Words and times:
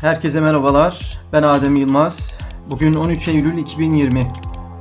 Herkese 0.00 0.40
merhabalar. 0.40 1.20
Ben 1.32 1.42
Adem 1.42 1.76
Yılmaz. 1.76 2.34
Bugün 2.70 2.94
13 2.94 3.28
Eylül 3.28 3.58
2020. 3.58 4.32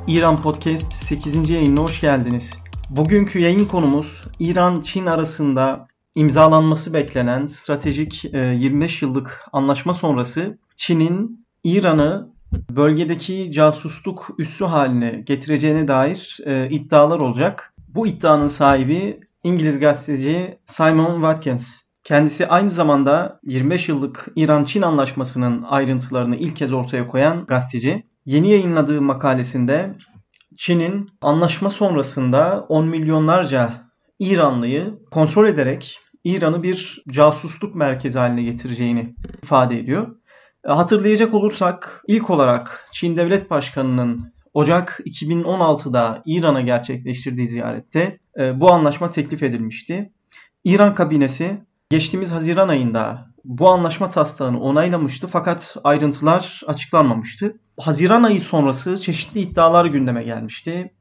İran 0.08 0.42
Podcast 0.42 0.94
8. 0.94 1.50
yayınına 1.50 1.82
hoş 1.82 2.02
geldiniz. 2.02 2.54
Bugünkü 2.90 3.40
yayın 3.40 3.66
konumuz 3.66 4.24
İran-Çin 4.40 5.06
arasında 5.06 5.88
imzalanması 6.16 6.94
beklenen 6.94 7.48
stratejik 7.48 8.24
25 8.24 9.04
e, 9.04 9.06
yıllık 9.06 9.46
anlaşma 9.54 9.94
sonrası 9.94 10.58
Çin'in 10.76 11.46
İran'ı 11.64 12.30
bölgedeki 12.70 13.52
casusluk 13.52 14.30
üssü 14.38 14.66
haline 14.66 15.24
getireceğine 15.26 15.88
dair 15.88 16.38
e, 16.46 16.70
iddialar 16.70 17.20
olacak. 17.20 17.74
Bu 17.88 18.08
iddianın 18.08 18.48
sahibi 18.48 19.20
İngiliz 19.44 19.80
gazeteci 19.80 20.58
Simon 20.66 21.14
Watkins. 21.14 21.89
Kendisi 22.10 22.48
aynı 22.48 22.72
zamanda 22.72 23.40
25 23.44 23.90
yıllık 23.90 24.28
İran-Çin 24.36 24.82
anlaşmasının 24.82 25.64
ayrıntılarını 25.64 26.36
ilk 26.36 26.56
kez 26.56 26.74
ortaya 26.74 27.08
koyan 27.08 27.46
gazeteci. 27.46 28.04
Yeni 28.26 28.50
yayınladığı 28.52 29.02
makalesinde 29.02 29.96
Çin'in 30.58 31.10
anlaşma 31.22 31.70
sonrasında 31.70 32.66
10 32.70 32.88
milyonlarca 32.88 33.74
İranlıyı 34.20 35.00
kontrol 35.12 35.48
ederek 35.48 36.00
İran'ı 36.24 36.64
bir 36.64 37.04
casusluk 37.10 37.76
merkezi 37.76 38.20
haline 38.20 38.44
getireceğini 38.44 39.16
ifade 39.44 39.80
ediyor. 39.80 40.16
E, 40.66 40.72
hatırlayacak 40.72 41.34
olursak 41.34 42.04
ilk 42.08 42.30
olarak 42.30 42.86
Çin 42.92 43.18
Devlet 43.18 43.50
Başkanı'nın 43.50 44.34
Ocak 44.54 45.00
2016'da 45.06 46.24
İran'a 46.26 46.62
gerçekleştirdiği 46.62 47.48
ziyarette 47.48 48.20
e, 48.40 48.60
bu 48.60 48.72
anlaşma 48.72 49.12
teklif 49.12 49.44
edilmişti. 49.44 50.12
İran 50.64 50.96
kabinesi 50.96 51.69
geçtiğimiz 51.90 52.32
Haziran 52.32 52.68
ayında 52.68 53.28
bu 53.46 53.70
anlaşma 53.70 54.10
taslağını 54.10 54.62
onaylamıştı 54.62 55.28
fakat 55.28 55.78
ayrıntılar 55.84 56.62
açıklanmamıştı. 56.68 57.60
Haziran 57.80 58.24
ayı 58.24 58.42
sonrası 58.42 58.98
çeşitli 58.98 59.40
iddialar 59.40 59.86
gündeme 59.86 60.24
gelmişti. 60.24 60.94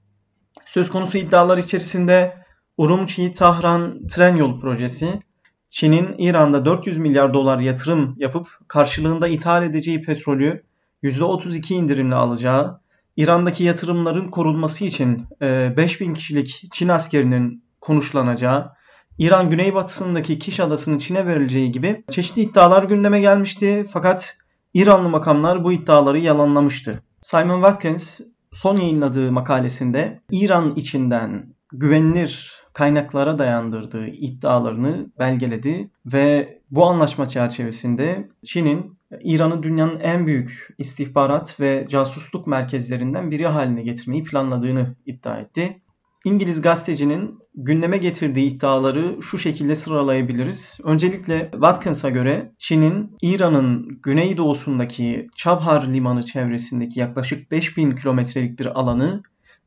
Söz 0.66 0.90
konusu 0.90 1.18
iddialar 1.18 1.58
içerisinde 1.58 2.36
Urumçi-Tahran 2.78 4.06
tren 4.06 4.36
yolu 4.36 4.60
projesi, 4.60 5.22
Çin'in 5.70 6.14
İran'da 6.18 6.64
400 6.64 6.98
milyar 6.98 7.34
dolar 7.34 7.58
yatırım 7.58 8.14
yapıp 8.18 8.46
karşılığında 8.68 9.28
ithal 9.28 9.62
edeceği 9.62 10.02
petrolü 10.02 10.62
%32 11.02 11.74
indirimle 11.74 12.14
alacağı, 12.14 12.80
İran'daki 13.16 13.64
yatırımların 13.64 14.28
korunması 14.28 14.84
için 14.84 15.26
5000 15.40 16.14
kişilik 16.14 16.64
Çin 16.72 16.88
askerinin 16.88 17.64
konuşlanacağı, 17.80 18.77
İran 19.18 19.50
güneybatısındaki 19.50 20.38
Kiş 20.38 20.60
adasının 20.60 20.98
Çin'e 20.98 21.26
verileceği 21.26 21.72
gibi 21.72 22.04
çeşitli 22.10 22.42
iddialar 22.42 22.82
gündeme 22.82 23.20
gelmişti. 23.20 23.86
Fakat 23.90 24.36
İranlı 24.74 25.08
makamlar 25.08 25.64
bu 25.64 25.72
iddiaları 25.72 26.18
yalanlamıştı. 26.18 27.02
Simon 27.20 27.60
Watkins 27.60 28.20
son 28.52 28.76
yayınladığı 28.76 29.32
makalesinde 29.32 30.20
İran 30.30 30.74
içinden 30.76 31.54
güvenilir 31.72 32.62
kaynaklara 32.72 33.38
dayandırdığı 33.38 34.06
iddialarını 34.06 35.06
belgeledi 35.18 35.90
ve 36.06 36.58
bu 36.70 36.86
anlaşma 36.86 37.26
çerçevesinde 37.26 38.28
Çin'in 38.44 38.98
İran'ı 39.20 39.62
dünyanın 39.62 40.00
en 40.00 40.26
büyük 40.26 40.68
istihbarat 40.78 41.60
ve 41.60 41.86
casusluk 41.88 42.46
merkezlerinden 42.46 43.30
biri 43.30 43.46
haline 43.46 43.82
getirmeyi 43.82 44.24
planladığını 44.24 44.94
iddia 45.06 45.38
etti. 45.38 45.82
İngiliz 46.24 46.62
gazetecinin 46.62 47.38
gündeme 47.60 47.96
getirdiği 47.96 48.50
iddiaları 48.50 49.22
şu 49.22 49.38
şekilde 49.38 49.76
sıralayabiliriz. 49.76 50.78
Öncelikle 50.84 51.48
Watkins'a 51.52 52.10
göre 52.10 52.52
Çin'in 52.58 53.16
İran'ın 53.22 53.98
güneydoğusundaki 54.02 55.28
Çabhar 55.36 55.86
limanı 55.86 56.22
çevresindeki 56.22 57.00
yaklaşık 57.00 57.50
5000 57.50 57.96
kilometrelik 57.96 58.58
bir 58.58 58.80
alanı 58.80 59.22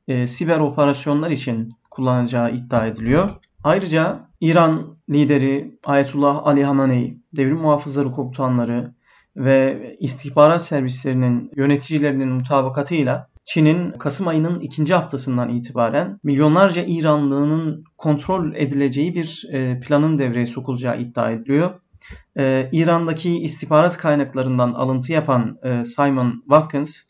e, 0.08 0.28
siber 0.28 0.60
operasyonlar 0.60 1.32
için 1.32 1.72
kullanacağı 1.92 2.56
iddia 2.56 2.88
ediliyor. 2.88 3.30
Ayrıca 3.64 4.30
İran 4.42 4.98
lideri 5.10 5.78
Ayetullah 5.84 6.48
Ali 6.48 6.64
Hamenei, 6.64 7.18
devrim 7.34 7.58
muhafızları 7.58 8.12
komutanları 8.12 8.94
ve 9.36 9.96
istihbarat 10.00 10.64
servislerinin 10.64 11.52
yöneticilerinin 11.56 12.30
mutabakatıyla 12.30 13.31
Çin'in 13.46 13.92
Kasım 13.92 14.28
ayının 14.28 14.60
ikinci 14.60 14.94
haftasından 14.94 15.50
itibaren 15.50 16.20
milyonlarca 16.24 16.84
İranlının 16.88 17.84
kontrol 17.98 18.56
edileceği 18.56 19.16
bir 19.16 19.46
e, 19.52 19.80
planın 19.80 20.18
devreye 20.18 20.46
sokulacağı 20.46 21.00
iddia 21.02 21.32
ediliyor. 21.32 21.80
E, 22.38 22.70
İran'daki 22.72 23.40
istihbarat 23.40 23.98
kaynaklarından 23.98 24.74
alıntı 24.74 25.12
yapan 25.12 25.58
e, 25.64 25.84
Simon 25.84 26.42
Watkins, 26.42 27.04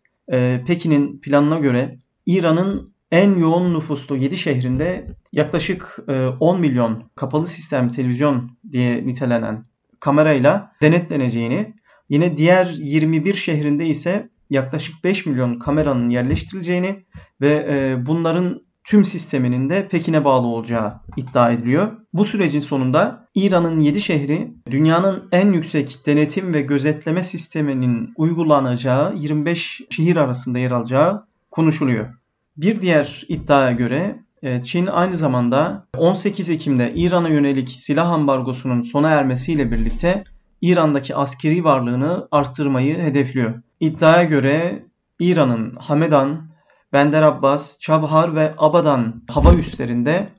Pekin'in 0.67 1.19
planına 1.19 1.59
göre 1.59 1.99
İran'ın 2.25 2.93
en 3.11 3.35
yoğun 3.35 3.73
nüfuslu 3.73 4.17
7 4.17 4.37
şehrinde 4.37 5.07
yaklaşık 5.31 5.99
10 6.39 6.59
milyon 6.59 7.03
kapalı 7.15 7.47
sistem 7.47 7.89
televizyon 7.89 8.51
diye 8.71 9.07
nitelenen 9.07 9.65
kamerayla 9.99 10.71
denetleneceğini, 10.81 11.73
yine 12.09 12.37
diğer 12.37 12.65
21 12.65 13.33
şehrinde 13.33 13.87
ise 13.87 14.29
yaklaşık 14.51 15.03
5 15.03 15.25
milyon 15.25 15.59
kameranın 15.59 16.09
yerleştirileceğini 16.09 17.05
ve 17.41 17.67
e, 17.69 18.05
bunların 18.05 18.61
tüm 18.83 19.05
sisteminin 19.05 19.69
de 19.69 19.87
Pekin'e 19.87 20.25
bağlı 20.25 20.47
olacağı 20.47 20.93
iddia 21.17 21.51
ediliyor. 21.51 21.91
Bu 22.13 22.25
sürecin 22.25 22.59
sonunda 22.59 23.27
İran'ın 23.35 23.79
7 23.79 24.01
şehri 24.01 24.53
dünyanın 24.71 25.27
en 25.31 25.53
yüksek 25.53 26.05
denetim 26.05 26.53
ve 26.53 26.61
gözetleme 26.61 27.23
sisteminin 27.23 28.13
uygulanacağı 28.17 29.15
25 29.15 29.81
şehir 29.89 30.15
arasında 30.15 30.59
yer 30.59 30.71
alacağı 30.71 31.25
konuşuluyor. 31.51 32.07
Bir 32.57 32.81
diğer 32.81 33.25
iddiaya 33.27 33.71
göre 33.71 34.19
e, 34.43 34.63
Çin 34.63 34.85
aynı 34.87 35.15
zamanda 35.15 35.85
18 35.97 36.49
Ekim'de 36.49 36.93
İran'a 36.95 37.29
yönelik 37.29 37.69
silah 37.69 38.11
ambargosunun 38.11 38.81
sona 38.81 39.09
ermesiyle 39.09 39.71
birlikte 39.71 40.23
İran'daki 40.61 41.15
askeri 41.15 41.63
varlığını 41.63 42.27
arttırmayı 42.31 42.97
hedefliyor. 42.97 43.61
İddiaya 43.81 44.23
göre 44.23 44.85
İran'ın 45.19 45.75
Hamedan, 45.75 46.49
Bender 46.93 47.23
Abbas, 47.23 47.79
Çabhar 47.79 48.35
ve 48.35 48.53
Abadan 48.57 49.23
hava 49.29 49.53
üslerinde 49.53 50.29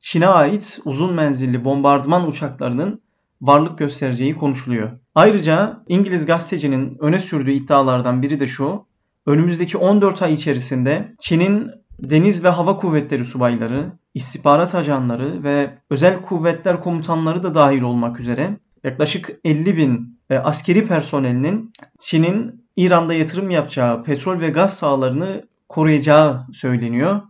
Çin'e 0.00 0.26
ait 0.26 0.80
uzun 0.84 1.14
menzilli 1.14 1.64
bombardıman 1.64 2.28
uçaklarının 2.28 3.02
varlık 3.40 3.78
göstereceği 3.78 4.36
konuşuluyor. 4.36 4.90
Ayrıca 5.14 5.84
İngiliz 5.88 6.26
gazetecinin 6.26 6.96
öne 7.00 7.20
sürdüğü 7.20 7.52
iddialardan 7.52 8.22
biri 8.22 8.40
de 8.40 8.46
şu. 8.46 8.84
Önümüzdeki 9.26 9.78
14 9.78 10.22
ay 10.22 10.32
içerisinde 10.32 11.14
Çin'in 11.20 11.70
deniz 11.98 12.44
ve 12.44 12.48
hava 12.48 12.76
kuvvetleri 12.76 13.24
subayları, 13.24 13.92
istihbarat 14.14 14.74
ajanları 14.74 15.42
ve 15.42 15.78
özel 15.90 16.22
kuvvetler 16.22 16.80
komutanları 16.80 17.42
da 17.42 17.54
dahil 17.54 17.82
olmak 17.82 18.20
üzere 18.20 18.56
yaklaşık 18.84 19.30
50 19.44 19.76
bin 19.76 20.20
e, 20.30 20.36
askeri 20.36 20.86
personelinin 20.86 21.72
Çin'in 21.98 22.67
İran'da 22.78 23.14
yatırım 23.14 23.50
yapacağı 23.50 24.04
petrol 24.04 24.40
ve 24.40 24.50
gaz 24.50 24.76
sahalarını 24.76 25.48
koruyacağı 25.68 26.46
söyleniyor. 26.52 27.20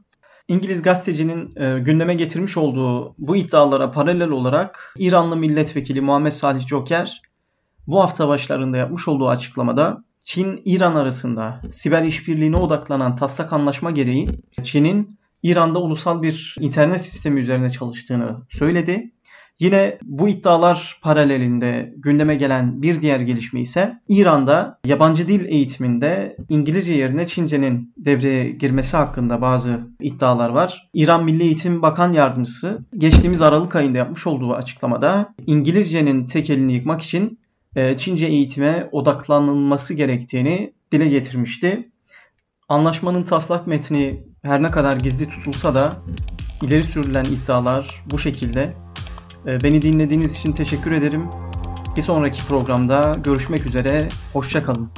İngiliz 0.48 0.82
gazetecinin 0.82 1.53
e, 1.56 1.78
gündeme 1.78 2.14
getirmiş 2.14 2.56
olduğu 2.56 3.14
bu 3.19 3.36
iddialara 3.36 3.91
paralel 3.91 4.31
olarak 4.31 4.94
İranlı 4.98 5.36
milletvekili 5.36 6.00
Muhammed 6.00 6.32
Salih 6.32 6.66
Joker 6.66 7.22
bu 7.86 8.00
hafta 8.00 8.28
başlarında 8.28 8.76
yapmış 8.76 9.09
olduğu 9.09 9.28
açıklamada 9.28 10.04
Çin-İran 10.25 10.94
arasında 10.94 11.60
siber 11.70 12.03
işbirliğine 12.03 12.56
odaklanan 12.56 13.16
taslak 13.16 13.53
anlaşma 13.53 13.91
gereği 13.91 14.28
Çin'in 14.62 15.19
İran'da 15.42 15.78
ulusal 15.78 16.22
bir 16.22 16.56
internet 16.60 17.00
sistemi 17.00 17.41
üzerine 17.41 17.70
çalıştığını 17.70 18.36
söyledi 18.48 19.12
Yine 19.60 19.98
bu 20.04 20.28
iddialar 20.28 20.98
paralelinde 21.02 21.94
gündeme 21.96 22.34
gelen 22.34 22.83
bir 22.83 23.03
diğer 23.03 23.21
gelişme 23.21 23.60
ise 23.60 24.00
İran'da 24.09 24.78
yabancı 24.84 25.28
dil 25.28 25.44
eğitiminde 25.44 26.36
İngilizce 26.48 26.94
yerine 26.94 27.27
Çince'nin 27.27 27.94
devreye 27.97 28.50
girmesi 28.50 28.97
hakkında 28.97 29.41
bazı 29.41 29.80
iddialar 30.00 30.48
var. 30.48 30.91
İran 30.94 31.24
Milli 31.24 31.42
Eğitim 31.42 31.83
Bakan 31.83 32.12
Yardımcısı 32.12 32.78
geçtiğimiz 32.98 33.42
Aralık 33.42 33.77
ayında 33.77 33.98
yapmış 33.98 34.27
olduğu 34.27 34.54
açıklamada 34.54 35.34
İngilizcenin 35.47 36.27
tekelini 36.27 36.72
yıkmak 36.72 37.03
için 37.03 37.38
e, 37.77 37.97
Çince 37.97 38.27
eğitime 38.27 38.88
odaklanılması 38.92 39.94
gerektiğini 39.94 40.72
dile 40.92 41.09
getirmişti. 41.09 41.88
Anlaşmanın 42.68 43.22
taslak 43.22 43.66
metni 43.66 44.24
her 44.42 44.62
ne 44.62 44.71
kadar 44.71 44.97
gizli 44.97 45.28
tutulsa 45.28 45.74
da 45.74 45.97
ileri 46.62 46.83
sürülen 46.83 47.24
iddialar 47.24 48.04
bu 48.10 48.18
şekilde 48.18 48.74
beni 49.46 49.82
dinlediğiniz 49.82 50.36
için 50.36 50.52
teşekkür 50.52 50.92
ederim. 50.92 51.28
Bir 51.96 52.02
sonraki 52.02 52.46
programda 52.46 53.14
görüşmek 53.24 53.66
üzere. 53.66 54.08
Hoşçakalın. 54.32 54.90